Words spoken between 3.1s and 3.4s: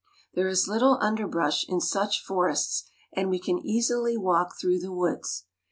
and we